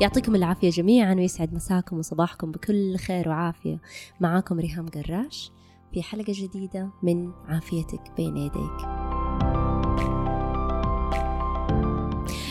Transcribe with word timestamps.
يعطيكم 0.00 0.34
العافية 0.34 0.70
جميعا 0.70 1.14
ويسعد 1.14 1.54
مساكم 1.54 1.98
وصباحكم 1.98 2.50
بكل 2.50 2.96
خير 2.96 3.28
وعافية. 3.28 3.80
معاكم 4.20 4.60
ريهام 4.60 4.88
قراش 4.88 5.52
في 5.92 6.02
حلقة 6.02 6.32
جديدة 6.36 6.90
من 7.02 7.32
عافيتك 7.48 8.12
بين 8.16 8.36
يديك. 8.36 8.86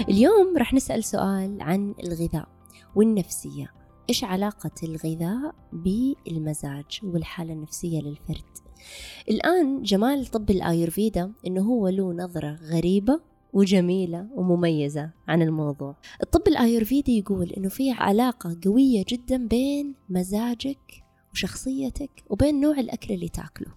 اليوم 0.09 0.57
راح 0.57 0.73
نسأل 0.73 1.03
سؤال 1.03 1.61
عن 1.61 1.95
الغذاء 2.03 2.47
والنفسية. 2.95 3.73
إيش 4.09 4.23
علاقة 4.23 4.71
الغذاء 4.83 5.55
بالمزاج 5.73 6.99
والحالة 7.03 7.53
النفسية 7.53 8.01
للفرد؟ 8.01 8.57
الآن 9.29 9.81
جمال 9.81 10.25
طب 10.25 10.49
الآيورفيدا 10.49 11.33
إنه 11.47 11.61
هو 11.61 11.87
له 11.87 12.13
نظرة 12.13 12.59
غريبة 12.71 13.28
وجميلة 13.53 14.27
ومميزة 14.35 15.09
عن 15.27 15.41
الموضوع. 15.41 15.95
الطب 16.23 16.47
الآيورفيدي 16.47 17.17
يقول 17.17 17.49
إنه 17.49 17.69
في 17.69 17.91
علاقة 17.91 18.57
قوية 18.65 19.05
جدا 19.09 19.47
بين 19.47 19.93
مزاجك 20.09 21.03
وشخصيتك 21.33 22.09
وبين 22.29 22.61
نوع 22.61 22.79
الأكل 22.79 23.13
اللي 23.13 23.29
تأكله. 23.29 23.71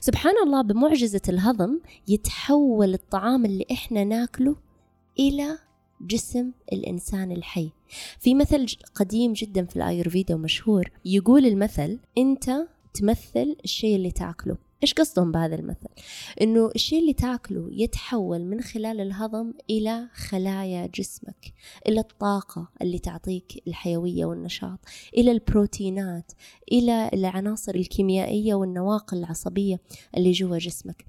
سبحان 0.00 0.34
الله 0.46 0.62
بمعجزة 0.62 1.20
الهضم 1.28 1.80
يتحول 2.08 2.94
الطعام 2.94 3.44
اللي 3.44 3.66
إحنا 3.72 4.04
ناكله 4.04 4.56
إلى 5.18 5.58
جسم 6.00 6.50
الإنسان 6.72 7.32
الحي. 7.32 7.70
في 8.18 8.34
مثل 8.34 8.66
قديم 8.94 9.32
جدا 9.32 9.64
في 9.64 9.76
الآيورفيدا 9.76 10.34
ومشهور 10.34 10.90
يقول 11.04 11.46
المثل 11.46 11.98
أنت 12.18 12.50
تمثل 12.94 13.56
الشيء 13.64 13.96
اللي 13.96 14.10
تأكله. 14.10 14.56
إيش 14.82 14.94
قصدهم 14.94 15.32
بهذا 15.32 15.54
المثل؟ 15.54 15.88
إنه 16.40 16.70
الشيء 16.74 17.00
اللي 17.00 17.12
تاكله 17.12 17.68
يتحول 17.72 18.44
من 18.44 18.60
خلال 18.60 19.00
الهضم 19.00 19.52
إلى 19.70 20.08
خلايا 20.14 20.86
جسمك 20.86 21.54
إلى 21.88 22.00
الطاقة 22.00 22.68
اللي 22.82 22.98
تعطيك 22.98 23.62
الحيوية 23.68 24.24
والنشاط 24.24 24.78
إلى 25.16 25.30
البروتينات 25.30 26.32
إلى 26.72 27.10
العناصر 27.14 27.74
الكيميائية 27.74 28.54
والنواقل 28.54 29.18
العصبية 29.18 29.80
اللي 30.16 30.32
جوا 30.32 30.58
جسمك 30.58 31.06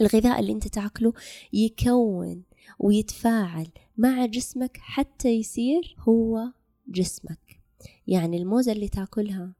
الغذاء 0.00 0.40
اللي 0.40 0.52
أنت 0.52 0.68
تاكله 0.68 1.12
يكون 1.52 2.42
ويتفاعل 2.78 3.68
مع 3.96 4.26
جسمك 4.26 4.76
حتى 4.80 5.28
يصير 5.28 5.96
هو 5.98 6.52
جسمك 6.88 7.60
يعني 8.06 8.36
الموزة 8.36 8.72
اللي 8.72 8.88
تاكلها 8.88 9.52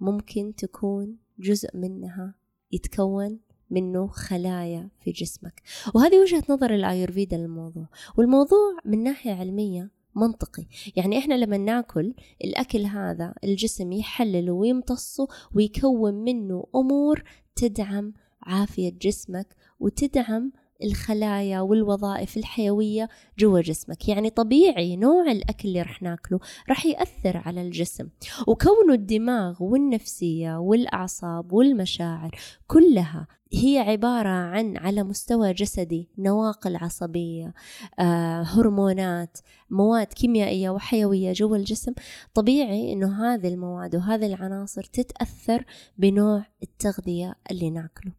ممكن 0.00 0.54
تكون 0.54 1.16
جزء 1.38 1.76
منها 1.76 2.34
يتكون 2.72 3.38
منه 3.70 4.06
خلايا 4.06 4.88
في 5.00 5.10
جسمك. 5.10 5.62
وهذه 5.94 6.18
وجهة 6.20 6.42
نظر 6.48 6.74
الآيورفيدا 6.74 7.36
للموضوع. 7.36 7.86
والموضوع 8.16 8.78
من 8.84 9.02
ناحية 9.02 9.32
علمية 9.32 9.90
منطقي. 10.14 10.66
يعني 10.96 11.18
إحنا 11.18 11.34
لما 11.34 11.56
ناكل 11.58 12.14
الأكل 12.44 12.84
هذا 12.84 13.34
الجسم 13.44 13.92
يحلله 13.92 14.52
ويمتصه 14.52 15.28
ويكون 15.54 16.14
منه 16.14 16.66
أمور 16.74 17.22
تدعم 17.56 18.12
عافية 18.42 18.92
جسمك 19.02 19.56
وتدعم 19.80 20.52
الخلايا 20.82 21.60
والوظائف 21.60 22.36
الحيوية 22.36 23.08
جوا 23.38 23.60
جسمك. 23.60 24.08
يعني 24.08 24.30
طبيعي 24.30 24.96
نوع 24.96 25.30
الأكل 25.30 25.68
اللي 25.68 25.82
رح 25.82 26.02
ناكله 26.02 26.40
رح 26.70 26.86
يأثر 26.86 27.36
على 27.36 27.62
الجسم. 27.62 28.08
وكونه 28.46 28.94
الدماغ 28.94 29.62
والنفسية 29.62 30.56
والأعصاب 30.56 31.52
والمشاعر 31.52 32.30
كلها 32.66 33.26
هي 33.52 33.78
عبارة 33.78 34.28
عن 34.28 34.76
على 34.76 35.02
مستوى 35.02 35.52
جسدي 35.52 36.08
نواقل 36.18 36.76
عصبية 36.76 37.54
آه، 37.98 38.42
هرمونات 38.42 39.38
مواد 39.70 40.06
كيميائية 40.06 40.70
وحيوية 40.70 41.32
جوا 41.32 41.56
الجسم 41.56 41.92
طبيعي 42.34 42.92
أنه 42.92 43.24
هذه 43.24 43.48
المواد 43.48 43.96
وهذه 43.96 44.26
العناصر 44.26 44.82
تتأثر 44.82 45.64
بنوع 45.98 46.46
التغذية 46.62 47.34
اللي 47.50 47.70
ناكله. 47.70 48.12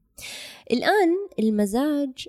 الآن 0.71 1.15
المزاج 1.39 2.27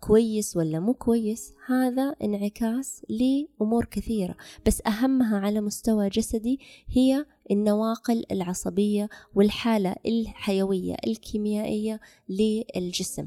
كويس 0.00 0.56
ولا 0.56 0.80
مو 0.80 0.94
كويس 0.94 1.54
هذا 1.66 2.16
انعكاس 2.22 3.02
لأمور 3.08 3.84
كثيرة. 3.84 4.36
بس 4.66 4.82
أهمها 4.86 5.38
على 5.38 5.60
مستوى 5.60 6.08
جسدي 6.08 6.60
هي 6.88 7.26
النواقل 7.50 8.24
العصبية 8.32 9.08
والحالة 9.34 9.94
الحيوية 10.06 10.96
الكيميائية 11.06 12.00
للجسم. 12.28 13.26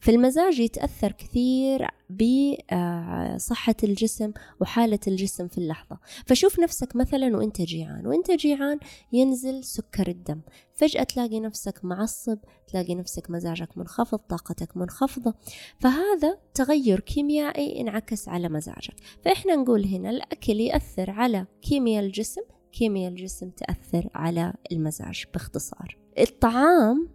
فالمزاج 0.00 0.58
يتأثر 0.58 1.12
كثير 1.12 1.86
بصحة 2.10 3.74
الجسم 3.84 4.32
وحالة 4.60 4.98
الجسم 5.06 5.48
في 5.48 5.58
اللحظة. 5.58 5.98
فشوف 6.26 6.60
نفسك 6.60 6.96
مثلا 6.96 7.36
وأنت 7.36 7.62
جيعان 7.62 8.06
وأنت 8.06 8.30
جيعان 8.30 8.78
ينزل 9.12 9.64
سكر 9.64 10.08
الدم. 10.08 10.40
فجأة 10.74 11.02
تلاقي 11.02 11.40
نفسك 11.40 11.84
معصب 11.84 12.38
تلاقي 12.68 12.94
نفسك 12.94 13.30
مزاجك 13.30 13.78
منخفض 13.78 14.18
طاقتك 14.18 14.76
منخفضة. 14.76 15.34
فهذا 15.78 16.38
تغير 16.54 17.00
كيميائي 17.00 17.80
انعكس 17.80 18.28
على 18.28 18.48
مزاجك. 18.48 18.94
فإحنا 19.24 19.56
نقول 19.56 19.84
هنا 19.84 20.10
الأكل 20.10 20.60
يأثر 20.60 21.10
على 21.10 21.46
كيمياء 21.62 22.04
الجسم 22.04 22.42
كيمياء 22.72 23.10
الجسم 23.10 23.50
تأثر 23.50 24.08
على 24.14 24.54
المزاج 24.72 25.24
باختصار. 25.34 25.96
الطعام 26.18 27.08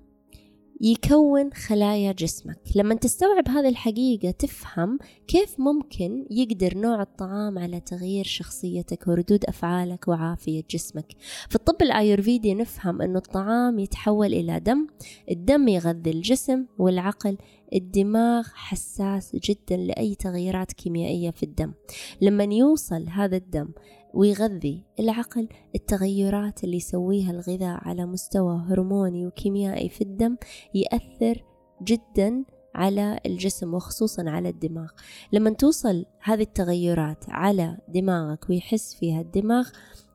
يكون 0.81 1.53
خلايا 1.53 2.11
جسمك. 2.11 2.59
لما 2.75 2.95
تستوعب 2.95 3.49
هذه 3.49 3.69
الحقيقة 3.69 4.31
تفهم 4.31 4.99
كيف 5.27 5.59
ممكن 5.59 6.25
يقدر 6.31 6.77
نوع 6.77 7.01
الطعام 7.01 7.59
على 7.59 7.79
تغيير 7.79 8.25
شخصيتك 8.25 9.07
وردود 9.07 9.45
أفعالك 9.45 10.07
وعافية 10.07 10.63
جسمك. 10.69 11.05
في 11.49 11.55
الطب 11.55 11.81
الآيورفيدي 11.81 12.53
نفهم 12.53 13.01
أنه 13.01 13.17
الطعام 13.17 13.79
يتحول 13.79 14.33
إلى 14.33 14.59
دم 14.59 14.87
الدم 15.31 15.67
يغذي 15.67 16.11
الجسم 16.11 16.65
والعقل 16.77 17.37
الدماغ 17.73 18.47
حساس 18.53 19.35
جدا 19.35 19.77
لأي 19.77 20.15
تغييرات 20.15 20.73
كيميائية 20.73 21.31
في 21.31 21.43
الدم. 21.43 21.73
لما 22.21 22.43
يوصل 22.43 23.07
هذا 23.09 23.37
الدم 23.37 23.67
ويغذي 24.15 24.83
العقل. 24.99 25.47
التغيرات 25.75 26.63
اللي 26.63 26.77
يسويها 26.77 27.31
الغذاء 27.31 27.79
على 27.87 28.05
مستوى 28.05 28.65
هرموني 28.67 29.27
وكيميائي 29.27 29.89
في 29.89 30.01
الدم 30.01 30.37
يأثر 30.73 31.43
جدا 31.83 32.45
على 32.75 33.19
الجسم 33.25 33.73
وخصوصا 33.73 34.29
على 34.29 34.49
الدماغ. 34.49 34.89
لما 35.33 35.49
توصل 35.49 36.05
هذه 36.21 36.41
التغيرات 36.41 37.25
على 37.29 37.77
دماغك 37.87 38.49
ويحس 38.49 38.95
فيها 38.95 39.21
الدماغ 39.21 39.69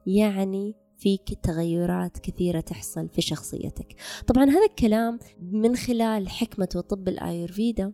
يعني 0.07 0.75
فيك 0.99 1.39
تغيرات 1.43 2.19
كثيرة 2.19 2.61
تحصل 2.61 3.09
في 3.09 3.21
شخصيتك. 3.21 3.95
طبعا 4.27 4.45
هذا 4.45 4.67
الكلام 4.71 5.19
من 5.41 5.77
خلال 5.77 6.29
حكمة 6.29 6.69
وطب 6.77 7.09
الآيورفيدا 7.09 7.93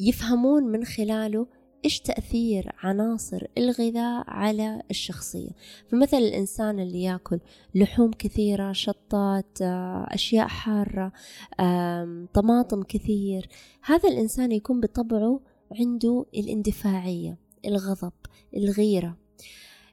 يفهمون 0.00 0.62
من 0.64 0.84
خلاله 0.84 1.46
إيش 1.84 2.00
تأثير 2.00 2.72
عناصر 2.82 3.46
الغذاء 3.58 4.24
على 4.26 4.82
الشخصية؟ 4.90 5.50
فمثلا 5.88 6.20
الإنسان 6.20 6.80
اللي 6.80 7.02
يأكل 7.02 7.40
لحوم 7.74 8.10
كثيرة 8.10 8.72
شطات 8.72 9.62
آه، 9.62 10.06
أشياء 10.10 10.46
حارة 10.48 11.12
طماطم 12.34 12.82
كثير 12.82 13.48
هذا 13.82 14.08
الإنسان 14.08 14.52
يكون 14.52 14.80
بطبعه 14.80 15.40
عنده 15.80 16.26
الاندفاعية 16.34 17.38
الغضب 17.64 18.12
الغيرة. 18.56 19.16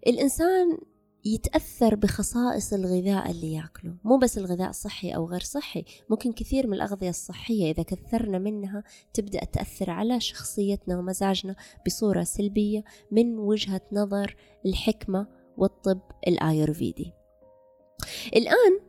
الإنسان 0.07 0.77
يتأثر 1.33 1.95
بخصائص 1.95 2.73
الغذاء 2.73 3.31
اللي 3.31 3.53
ياكله 3.53 3.95
مو 4.03 4.17
بس 4.17 4.37
الغذاء 4.37 4.71
صحي 4.71 5.15
أو 5.15 5.25
غير 5.25 5.39
صحي 5.39 5.85
ممكن 6.09 6.31
كثير 6.31 6.67
من 6.67 6.73
الأغذية 6.73 7.09
الصحية 7.09 7.71
إذا 7.71 7.83
كثرنا 7.83 8.39
منها 8.39 8.83
تبدأ 9.13 9.45
تأثر 9.45 9.89
على 9.89 10.19
شخصيتنا 10.19 10.99
ومزاجنا 10.99 11.55
بصورة 11.85 12.23
سلبية 12.23 12.83
من 13.11 13.39
وجهة 13.39 13.81
نظر 13.91 14.35
الحكمة 14.65 15.27
والطب 15.57 16.01
الآيورفيدي. 16.27 17.11
الآن 18.35 18.79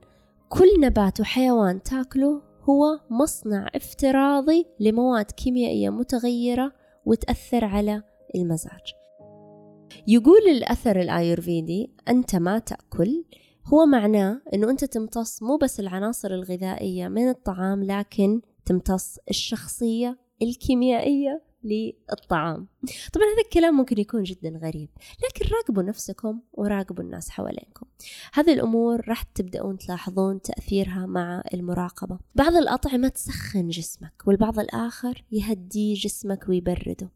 كل 0.49 0.81
نبات 0.81 1.20
وحيوان 1.20 1.82
تاكله 1.82 2.43
هو 2.62 3.00
مصنع 3.11 3.70
افتراضي 3.75 4.67
لمواد 4.81 5.31
كيميائية 5.31 5.91
متغيرة 5.91 6.73
وتأثر 7.06 7.65
على 7.65 8.03
المزاج. 8.35 9.00
يقول 10.09 10.41
الأثر 10.51 11.01
الآيورفيدي 11.01 11.91
أنت 12.09 12.37
ما 12.37 12.59
تأكل 12.59 13.25
هو 13.67 13.87
معناه 13.87 14.43
أنه 14.55 14.71
أنت 14.71 14.85
تمتص 14.85 15.43
مو 15.43 15.57
بس 15.57 15.81
العناصر 15.81 16.31
الغذائية 16.31 17.09
من 17.09 17.29
الطعام 17.29 17.85
لكن 17.85 18.41
تمتص 18.65 19.19
الشخصية 19.31 20.19
الكيميائية. 20.43 21.43
للطعام. 21.65 22.67
طبعا 23.12 23.27
هذا 23.27 23.43
الكلام 23.45 23.75
ممكن 23.75 23.99
يكون 24.01 24.23
جدا 24.23 24.61
غريب 24.62 24.89
لكن 25.25 25.55
راقبوا 25.55 25.83
نفسكم 25.83 26.41
وراقبوا 26.53 27.05
الناس 27.05 27.31
حوالينكم. 27.31 27.87
هذه 28.33 28.53
الأمور 28.53 29.09
راح 29.09 29.23
تبدأون 29.23 29.79
تلاحظون 29.79 30.43
تأثيرها 30.43 31.07
مع 31.07 31.43
المراقبة. 31.55 32.19
بعض 32.35 32.55
الأطعمة 32.55 33.09
تسخن 33.09 33.69
جسمك 33.69 34.23
والبعض 34.27 34.59
الآخر 34.59 35.25
يهدي 35.33 35.95
جسمك 35.95 36.49
ويبرده. 36.49 37.11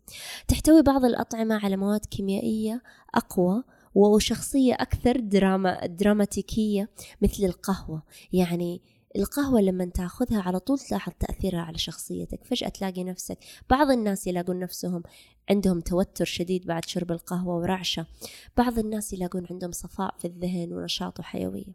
تحتوي 0.48 0.82
بعض 0.82 1.04
الأطعمة 1.04 1.64
على 1.64 1.76
مواد 1.76 2.04
كيميائية 2.06 2.82
أقوى 3.14 3.62
وشخصية 3.94 4.74
أكثر 4.74 5.20
دراما 5.20 5.86
دراماتيكية 5.86 6.90
مثل 7.22 7.44
القهوة. 7.44 8.02
يعني 8.32 8.82
القهوة 9.16 9.60
لما 9.60 9.84
تاخذها 9.84 10.42
على 10.42 10.58
طول 10.58 10.78
تلاحظ 10.78 11.12
تأثيرها 11.20 11.60
على 11.60 11.78
شخصيتك 11.78 12.44
فجأة 12.44 12.68
تلاقي 12.68 13.04
نفسك 13.04 13.38
بعض 13.70 13.90
الناس 13.90 14.26
يلاقون 14.26 14.58
نفسهم 14.58 15.02
عندهم 15.50 15.80
توتر 15.80 16.24
شديد 16.24 16.66
بعد 16.66 16.84
شرب 16.84 17.12
القهوة 17.12 17.56
ورعشة 17.56 18.06
بعض 18.56 18.78
الناس 18.78 19.12
يلاقون 19.12 19.46
عندهم 19.50 19.72
صفاء 19.72 20.14
في 20.18 20.24
الذهن 20.24 20.72
ونشاط 20.72 21.20
وحيوية 21.20 21.72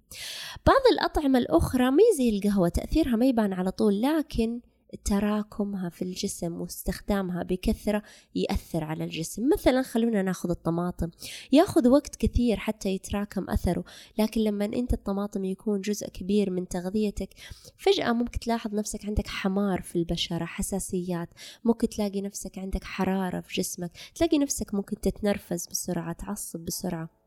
بعض 0.68 0.81
الأطعمة 0.91 1.39
الأخرى 1.39 1.91
ما 1.91 2.03
زي 2.18 2.30
القهوة 2.30 2.69
تأثيرها 2.69 3.15
ما 3.15 3.25
يبان 3.25 3.53
على 3.53 3.71
طول 3.71 4.01
لكن 4.01 4.59
تراكمها 5.06 5.89
في 5.89 6.01
الجسم 6.01 6.62
واستخدامها 6.62 7.44
بكثرة 7.44 8.03
يأثر 8.36 8.83
على 8.83 9.03
الجسم. 9.03 9.50
مثلا 9.50 9.81
خلونا 9.81 10.21
ناخذ 10.21 10.50
الطماطم. 10.50 11.09
ياخذ 11.51 11.88
وقت 11.88 12.15
كثير 12.15 12.57
حتى 12.57 12.89
يتراكم 12.89 13.50
أثره 13.50 13.83
لكن 14.18 14.41
لما 14.41 14.65
أنت 14.65 14.94
الطماطم 14.94 15.45
يكون 15.45 15.81
جزء 15.81 16.09
كبير 16.09 16.50
من 16.50 16.68
تغذيتك 16.68 17.30
فجأة 17.77 18.13
ممكن 18.13 18.39
تلاحظ 18.39 18.74
نفسك 18.74 19.06
عندك 19.06 19.27
حمار 19.27 19.81
في 19.81 19.95
البشرة 19.95 20.45
حساسيات. 20.45 21.30
ممكن 21.63 21.89
تلاقي 21.89 22.21
نفسك 22.21 22.57
عندك 22.57 22.83
حرارة 22.83 23.41
في 23.41 23.62
جسمك. 23.62 23.91
تلاقي 24.15 24.38
نفسك 24.38 24.74
ممكن 24.74 25.01
تتنرفز 25.01 25.68
بسرعة 25.68 26.13
تعصب 26.13 26.59
بسرعة. 26.59 27.19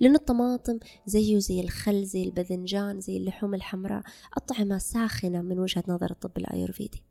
لأن 0.00 0.14
الطماطم 0.14 0.78
زيه 1.06 1.38
زي 1.38 1.60
الخل 1.60 2.04
زي 2.04 2.22
الباذنجان 2.22 3.00
زي 3.00 3.16
اللحوم 3.16 3.54
الحمراء 3.54 4.02
أطعمة 4.36 4.78
ساخنة 4.78 5.42
من 5.42 5.58
وجهة 5.58 5.84
نظر 5.88 6.10
الطب 6.10 6.38
الآيورفيدي 6.38 7.02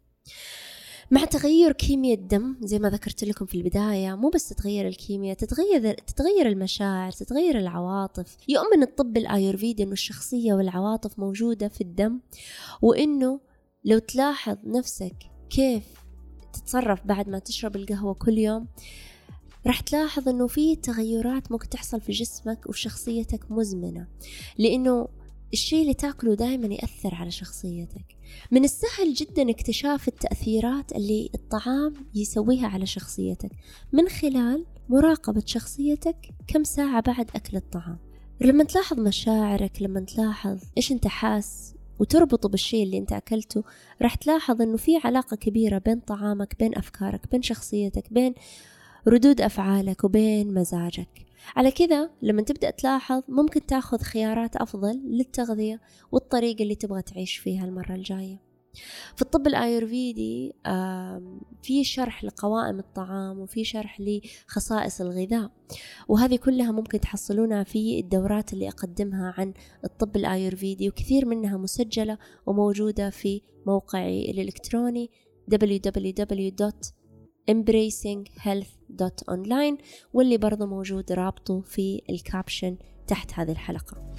مع 1.11 1.25
تغير 1.25 1.71
كيمياء 1.71 2.17
الدم 2.19 2.57
زي 2.61 2.79
ما 2.79 2.89
ذكرت 2.89 3.23
لكم 3.23 3.45
في 3.45 3.55
البداية 3.55 4.15
مو 4.15 4.29
بس 4.29 4.49
تتغير 4.49 4.87
الكيمياء 4.87 5.37
تتغير 5.37 5.93
تتغير 5.93 6.47
المشاعر 6.47 7.11
تتغير 7.11 7.57
العواطف. 7.57 8.37
يؤمن 8.47 8.83
الطب 8.83 9.17
الآيورفيدي 9.17 9.83
أنه 9.83 9.91
الشخصية 9.91 10.53
والعواطف 10.53 11.19
موجودة 11.19 11.67
في 11.67 11.81
الدم 11.81 12.19
وأنه 12.81 13.39
لو 13.85 13.99
تلاحظ 13.99 14.57
نفسك 14.63 15.15
كيف 15.49 15.83
تتصرف 16.53 17.05
بعد 17.05 17.29
ما 17.29 17.39
تشرب 17.39 17.75
القهوة 17.75 18.13
كل 18.13 18.37
يوم 18.37 18.67
راح 19.67 19.79
تلاحظ 19.79 20.29
إنه 20.29 20.47
في 20.47 20.75
تغيرات 20.75 21.51
ممكن 21.51 21.69
تحصل 21.69 22.01
في 22.01 22.11
جسمك 22.11 22.69
وشخصيتك 22.69 23.51
مزمنة 23.51 24.07
لإنه 24.57 25.07
الشيء 25.53 25.81
اللي 25.81 25.93
تاكله 25.93 26.35
دائما 26.35 26.67
يأثر 26.67 27.15
على 27.15 27.31
شخصيتك. 27.31 28.05
من 28.51 28.63
السهل 28.63 29.13
جدا 29.13 29.49
اكتشاف 29.49 30.07
التأثيرات 30.07 30.91
اللي 30.91 31.29
الطعام 31.35 31.93
يسويها 32.15 32.67
على 32.67 32.85
شخصيتك. 32.85 33.51
من 33.91 34.09
خلال 34.09 34.65
مراقبة 34.89 35.43
شخصيتك 35.45 36.29
كم 36.47 36.63
ساعة 36.63 37.01
بعد 37.01 37.29
أكل 37.35 37.57
الطعام. 37.57 37.97
لما 38.41 38.63
تلاحظ 38.63 38.99
مشاعرك 38.99 39.81
لما 39.81 39.99
تلاحظ 39.99 40.59
إيش 40.77 40.91
أنت 40.91 41.07
حاس 41.07 41.73
وتربطه 41.99 42.49
بالشيء 42.49 42.83
اللي 42.83 42.97
أنت 42.97 43.13
أكلته 43.13 43.63
راح 44.01 44.15
تلاحظ 44.15 44.61
أنه 44.61 44.77
في 44.77 44.97
علاقة 45.03 45.35
كبيرة 45.35 45.77
بين 45.77 45.99
طعامك 45.99 46.55
بين 46.59 46.77
أفكارك 46.77 47.31
بين 47.31 47.41
شخصيتك 47.41 48.13
بين 48.13 48.33
ردود 49.07 49.41
أفعالك 49.41 50.03
وبين 50.03 50.53
مزاجك. 50.53 51.25
على 51.55 51.71
كذا 51.71 52.09
لما 52.21 52.41
تبدأ 52.41 52.69
تلاحظ 52.69 53.23
ممكن 53.27 53.65
تأخذ 53.65 53.97
خيارات 53.97 54.55
أفضل 54.55 55.01
للتغذية 55.05 55.81
والطريقة 56.11 56.63
اللي 56.63 56.75
تبغى 56.75 57.01
تعيش 57.01 57.37
فيها 57.37 57.65
المرة 57.65 57.95
الجاية. 57.95 58.53
في 59.15 59.21
الطب 59.21 59.47
الآيورفيدي 59.47 60.53
في 61.63 61.83
شرح 61.83 62.23
لقوائم 62.23 62.79
الطعام 62.79 63.39
وفي 63.39 63.63
شرح 63.63 64.01
لخصائص 64.01 65.01
الغذاء 65.01 65.51
وهذه 66.07 66.35
كلها 66.35 66.71
ممكن 66.71 66.99
تحصلونها 66.99 67.63
في 67.63 67.99
الدورات 67.99 68.53
اللي 68.53 68.67
أقدمها 68.67 69.33
عن 69.37 69.53
الطب 69.85 70.15
الآيورفيدي 70.15 70.89
وكثير 70.89 71.25
منها 71.25 71.57
مسجلة 71.57 72.17
وموجودة 72.45 73.09
في 73.09 73.41
موقعي 73.67 74.31
الإلكتروني 74.31 75.09
www. 75.51 76.73
embracinghealth.online 77.51 79.77
واللي 80.13 80.37
برضو 80.37 80.65
موجود 80.65 81.11
رابطه 81.11 81.61
في 81.61 82.01
الكابشن 82.09 82.77
تحت 83.07 83.33
هذه 83.33 83.51
الحلقة 83.51 84.13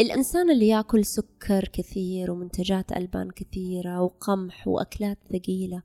الإنسان 0.00 0.50
اللي 0.50 0.68
يأكل 0.68 1.04
سكر 1.04 1.68
كثير 1.72 2.30
ومنتجات 2.30 2.92
ألبان 2.92 3.30
كثيرة 3.30 4.02
وقمح 4.02 4.68
وأكلات 4.68 5.18
ثقيلة 5.32 5.82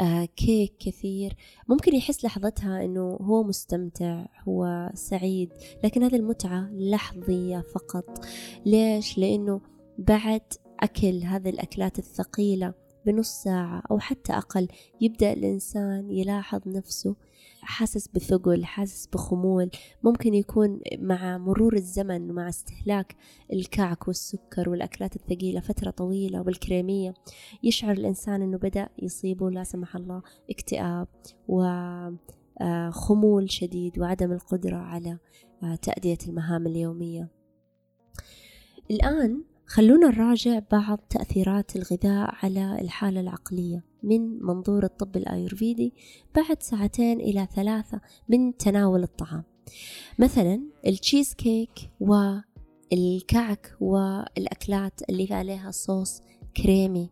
آه 0.00 0.24
كيك 0.24 0.74
كثير 0.78 1.36
ممكن 1.68 1.94
يحس 1.94 2.24
لحظتها 2.24 2.84
أنه 2.84 3.18
هو 3.20 3.42
مستمتع 3.42 4.26
هو 4.48 4.90
سعيد 4.94 5.50
لكن 5.84 6.02
هذه 6.02 6.16
المتعة 6.16 6.70
لحظية 6.72 7.64
فقط 7.74 8.24
ليش؟ 8.66 9.18
لأنه 9.18 9.60
بعد 9.98 10.42
أكل 10.80 11.22
هذه 11.22 11.50
الأكلات 11.50 11.98
الثقيلة 11.98 12.74
بنص 13.06 13.42
ساعة 13.42 13.82
أو 13.90 13.98
حتى 13.98 14.32
أقل 14.32 14.68
يبدأ 15.00 15.32
الإنسان 15.32 16.10
يلاحظ 16.10 16.60
نفسه 16.66 17.16
حاسس 17.62 18.08
بثقل 18.08 18.64
حاسس 18.64 19.06
بخمول 19.06 19.70
ممكن 20.02 20.34
يكون 20.34 20.80
مع 20.98 21.38
مرور 21.38 21.74
الزمن 21.74 22.30
ومع 22.30 22.48
استهلاك 22.48 23.16
الكعك 23.52 24.08
والسكر 24.08 24.70
والأكلات 24.70 25.16
الثقيلة 25.16 25.60
فترة 25.60 25.90
طويلة 25.90 26.42
والكريمية. 26.42 27.14
يشعر 27.62 27.92
الإنسان 27.92 28.42
أنه 28.42 28.58
بدأ 28.58 28.88
يصيبه 28.98 29.50
لا 29.50 29.64
سمح 29.64 29.96
الله 29.96 30.22
اكتئاب 30.50 31.08
وخمول 31.48 33.42
آه، 33.42 33.46
شديد 33.46 33.98
وعدم 33.98 34.32
القدرة 34.32 34.76
على 34.76 35.18
آه، 35.62 35.74
تأدية 35.74 36.18
المهام 36.28 36.66
اليومية. 36.66 37.28
الآن 38.90 39.44
خلونا 39.72 40.08
نراجع 40.08 40.58
بعض 40.72 40.98
تأثيرات 41.10 41.76
الغذاء 41.76 42.34
على 42.42 42.80
الحالة 42.80 43.20
العقلية 43.20 43.84
من 44.02 44.42
منظور 44.42 44.84
الطب 44.84 45.16
الآيورفيدي 45.16 45.94
بعد 46.34 46.62
ساعتين 46.62 47.20
إلى 47.20 47.48
ثلاثة 47.54 48.00
من 48.28 48.56
تناول 48.56 49.02
الطعام. 49.02 49.44
مثلا 50.18 50.62
التشيز 50.86 51.34
كيك 51.34 51.90
والكعك 52.00 53.76
والأكلات 53.80 55.00
اللي 55.10 55.28
عليها 55.30 55.70
صوص 55.70 56.22
كريمي. 56.56 57.10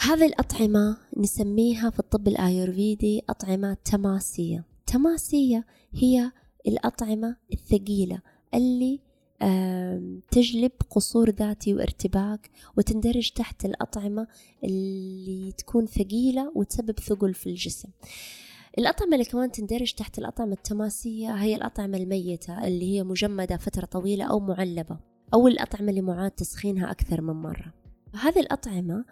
هذه 0.00 0.26
الأطعمة 0.26 0.96
نسميها 1.16 1.90
في 1.90 1.98
الطب 1.98 2.28
الآيورفيدي 2.28 3.22
أطعمة 3.30 3.76
تماسية. 3.84 4.64
تماسية 4.86 5.66
هي 5.92 6.32
الأطعمة 6.66 7.36
الثقيلة 7.52 8.22
اللي 8.54 9.03
تجلب 10.30 10.72
قصور 10.90 11.30
ذاتي 11.30 11.74
وارتباك 11.74 12.50
وتندرج 12.76 13.30
تحت 13.30 13.64
الأطعمة 13.64 14.26
اللي 14.64 15.52
تكون 15.52 15.86
ثقيلة 15.86 16.52
وتسبب 16.54 17.00
ثقل 17.00 17.34
في 17.34 17.46
الجسم. 17.46 17.88
الأطعمة 18.78 19.12
اللي 19.12 19.24
كمان 19.24 19.52
تندرج 19.52 19.92
تحت 19.92 20.18
الأطعمة 20.18 20.52
التماسية 20.52 21.30
هي 21.30 21.56
الأطعمة 21.56 21.96
الميتة 21.96 22.66
اللي 22.66 22.94
هي 22.94 23.04
مجمدة 23.04 23.56
فترة 23.56 23.84
طويلة 23.84 24.24
أو 24.24 24.40
معلبة 24.40 24.98
أو 25.34 25.48
الأطعمة 25.48 25.90
اللي 25.90 26.02
معاد 26.02 26.30
تسخينها 26.30 26.90
أكثر 26.90 27.20
من 27.20 27.34
مرة. 27.34 27.74
هذه 28.14 28.40
الأطعمة 28.40 29.04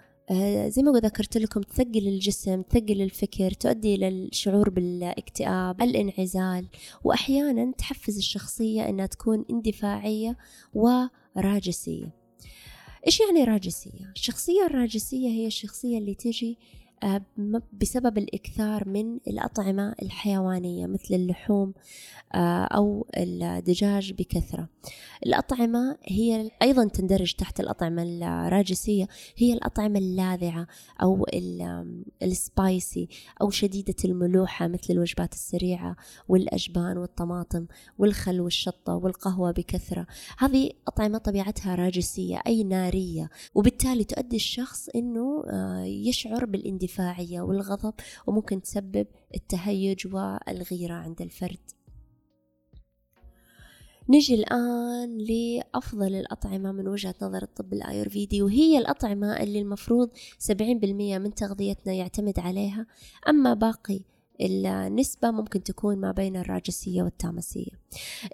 زي 0.69 0.83
ما 0.83 0.93
ذكرت 0.99 1.37
لكم 1.37 1.61
تثقل 1.61 2.09
الجسم 2.09 2.63
تثقل 2.63 3.03
الفكر 3.03 3.51
تؤدي 3.51 3.95
إلى 3.95 4.09
الشعور 4.09 4.71
بالاكتئاب 4.71 5.83
الانعزال 5.83 6.67
وأحيانا 7.05 7.73
تحفز 7.73 8.17
الشخصية 8.17 8.89
أنها 8.89 9.07
تكون 9.07 9.45
اندفاعية 9.51 10.37
وراجسية 10.75 12.23
إيش 13.07 13.21
يعني 13.21 13.45
راجسية؟ 13.45 14.13
الشخصية 14.17 14.67
الراجسية 14.67 15.29
هي 15.29 15.47
الشخصية 15.47 15.99
اللي 15.99 16.15
تجي 16.15 16.59
آه، 16.59 16.82
بسبب 17.73 18.19
الإكثار 18.19 18.89
من 18.89 19.19
الأطعمة 19.29 19.95
الحيوانية 20.03 20.87
مثل 20.87 21.15
اللحوم 21.15 21.75
آه، 22.35 22.65
أو 22.65 23.07
الدجاج 23.17 24.13
بكثرة. 24.13 24.69
الأطعمة 25.27 25.99
هي 26.05 26.51
أيضا 26.63 26.89
تندرج 26.89 27.33
تحت 27.33 27.61
الأطعمة 27.61 28.03
الراجسية 28.03 29.09
هي 29.37 29.53
الأطعمة 29.53 29.99
اللاذعة 29.99 30.67
أو 31.03 31.27
السبايسي 32.23 33.09
أو 33.41 33.51
شديدة 33.51 33.95
الملوحة 34.05 34.69
مثل 34.69 34.87
الوجبات 34.91 35.33
السريعة 35.33 35.97
والأجبان 36.29 36.99
والطماطم 36.99 37.67
والخل 37.99 38.41
والشطة 38.41 38.95
والقهوة 38.95 39.51
بكثرة. 39.51 40.07
هذه 40.39 40.71
أطعمة 40.89 41.19
طبيعتها 41.19 41.75
راجسية 41.75 42.41
أي 42.47 42.65
نارية 42.65 43.31
وبالتالي 43.55 44.05
تؤدي 44.05 44.37
الشخص 44.37 44.89
أنه 44.89 45.45
آه، 45.51 45.85
يشعر 45.85 46.45
بالإندفاع 46.45 46.92
الاندفاعية 47.01 47.41
والغضب 47.41 47.95
وممكن 48.27 48.63
تسبب 48.63 49.07
التهيج 49.35 50.07
والغيرة 50.15 50.95
عند 50.95 51.23
الفرد. 51.23 51.71
نجي 54.09 54.35
الآن 54.35 55.19
لأفضل 55.19 56.15
الأطعمة 56.15 56.73
من 56.73 56.89
وجهة 56.89 57.15
نظر 57.23 57.43
الطب 57.43 57.73
الآيورفيدي 57.73 58.43
وهي 58.43 58.79
الأطعمة 58.79 59.43
اللي 59.43 59.61
المفروض 59.61 60.11
70% 60.39 61.19
من 61.19 61.35
تغذيتنا 61.35 61.93
يعتمد 61.93 62.39
عليها. 62.39 62.87
أما 63.29 63.55
باقي 63.55 64.01
النسبة 64.41 65.31
ممكن 65.31 65.63
تكون 65.63 65.97
ما 65.97 66.13
بين 66.13 66.37
الراجسية 66.37 67.03
والتامسية 67.03 67.73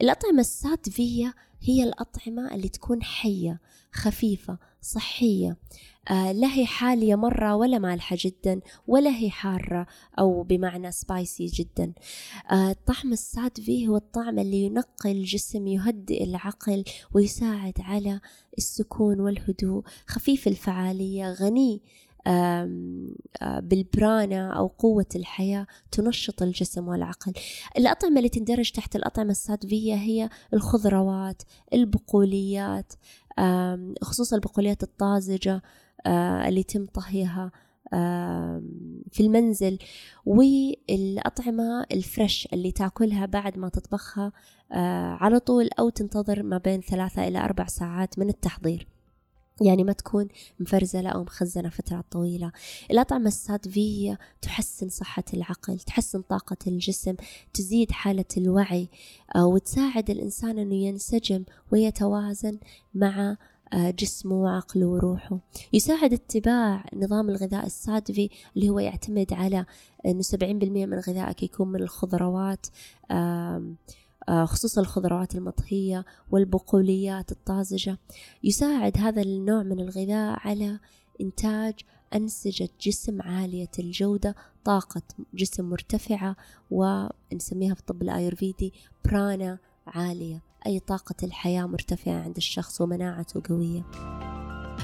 الأطعمة 0.03 0.41
الساتفية 0.41 1.35
هي 1.61 1.85
الأطعمة 1.85 2.55
اللي 2.55 2.69
تكون 2.69 3.03
حية 3.03 3.61
خفيفة 3.93 4.59
صحية 4.83 5.57
آه 6.11 6.33
لا 6.33 6.49
هي 6.55 6.67
حالية 6.67 7.15
مرة 7.15 7.57
ولا 7.57 7.79
مالحة 7.79 8.17
جدا 8.21 8.61
ولا 8.87 9.11
هي 9.17 9.31
حارة 9.31 9.87
أو 10.19 10.43
بمعنى 10.43 10.93
سبايسي 10.93 11.47
جدا. 11.47 11.93
آه 12.50 12.71
الطعم 12.71 13.12
الساتفي 13.12 13.88
هو 13.88 13.97
الطعم 13.97 14.38
اللي 14.38 14.62
ينقي 14.62 15.12
الجسم 15.12 15.67
يهدئ 15.67 16.25
العقل 16.25 16.85
ويساعد 17.15 17.75
على 17.81 18.21
السكون 18.59 19.21
والهدوء. 19.21 19.83
خفيف 20.07 20.49
الفعالية 20.49 21.33
غني 21.33 21.83
بالبرانا 23.63 24.53
أو 24.53 24.67
قوة 24.67 25.07
الحياة 25.17 25.67
تنشط 25.91 26.43
الجسم 26.43 26.89
والعقل. 26.89 27.33
الأطعمة 27.79 28.19
اللي 28.19 28.29
تندرج 28.29 28.71
تحت 28.71 28.97
الأطعمة 28.97 29.31
السادفية 29.31 29.95
هي 29.95 30.29
الخضروات 30.55 31.43
البقوليات 31.73 32.93
خصوصا 34.03 34.37
البقوليات 34.37 34.83
الطازجة 34.83 35.63
اللي 36.47 36.61
يتم 36.61 36.87
طهيها 36.87 37.53
في 39.13 39.21
المنزل. 39.21 39.79
والأطعمة 40.27 41.87
الفريش 41.93 42.49
اللي 42.53 42.73
تأكلها 42.73 43.27
بعد 43.27 43.59
ما 43.59 43.69
تطبخها 43.69 44.33
على 45.21 45.39
طول 45.39 45.69
أو 45.79 45.89
تنتظر 45.89 46.43
ما 46.43 46.59
بين 46.59 46.81
ثلاثة 46.81 47.29
إلى 47.29 47.39
أربع 47.39 47.67
ساعات 47.67 48.19
من 48.19 48.29
التحضير. 48.29 48.89
يعني 49.61 49.85
ما 49.85 49.93
تكون 49.93 50.29
مفرزلة 50.61 51.11
أو 51.11 51.23
مخزنة 51.23 51.69
فترات 51.69 52.05
طويلة. 52.11 52.53
الأطعمة 52.91 53.27
السادفية 53.29 54.19
تحسن 54.43 54.88
صحة 54.88 55.25
العقل 55.35 55.79
تحسن 55.79 56.23
طاقة 56.23 56.57
الجسم 56.67 57.15
تزيد 57.55 57.91
حالة 57.93 58.25
الوعي 58.37 58.88
آه، 59.37 59.47
وتساعد 59.47 60.11
الإنسان 60.11 60.59
أنه 60.59 60.75
ينسجم 60.75 61.45
ويتوازن 61.73 62.59
مع 62.95 63.37
آه، 63.73 63.91
جسمه 63.91 64.35
وعقله 64.35 64.87
وروحه. 64.87 65.38
يساعد 65.73 66.12
اتباع 66.12 66.85
نظام 66.95 67.29
الغذاء 67.31 67.67
السادفي 67.67 68.31
اللي 68.57 68.69
هو 68.69 68.79
يعتمد 68.79 69.33
على 69.33 69.67
أنه 70.07 70.23
70% 70.23 70.87
من 70.87 70.99
غذائك 70.99 71.43
يكون 71.43 71.69
من 71.69 71.83
الخضروات 71.83 72.67
خصوصا 74.30 74.80
الخضروات 74.80 75.35
المطهية 75.35 76.04
والبقوليات 76.30 77.32
الطازجة. 77.32 77.99
يساعد 78.44 78.99
هذا 78.99 79.23
النوع 79.23 79.62
من 79.62 79.80
الغذاء 79.80 80.38
على 80.49 80.78
إنتاج 81.20 81.75
أنسجة 82.14 82.68
جسم 82.80 83.23
عالية 83.23 83.70
الجودة 83.78 84.35
طاقة 84.64 85.02
جسم 85.35 85.64
مرتفعة 85.64 86.37
ونسميها 86.70 87.75
في 87.75 87.80
الطب 87.80 88.02
الآيورفيدي 88.02 88.73
برانا 89.04 89.58
عالية 89.87 90.42
أي 90.66 90.80
طاقة 90.80 91.14
الحياة 91.23 91.66
مرتفعة 91.66 92.23
عند 92.23 92.37
الشخص 92.37 92.80
ومناعته 92.80 93.42
قوية. 93.49 93.82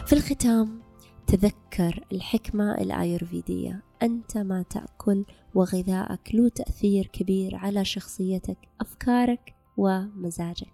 في 0.06 0.12
الختام 0.12 0.83
تذكر 1.26 2.04
الحكمة 2.12 2.74
الآيورفيدية 2.74 3.82
أنت 4.02 4.38
ما 4.38 4.62
تأكل 4.62 5.24
وغذائك 5.54 6.34
له 6.34 6.48
تأثير 6.48 7.06
كبير 7.06 7.56
على 7.56 7.84
شخصيتك 7.84 8.58
أفكارك 8.80 9.54
ومزاجك. 9.76 10.72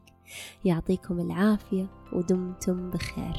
يعطيكم 0.65 1.21
العافية 1.21 1.87
ودمتم 2.13 2.91
بخير. 2.91 3.37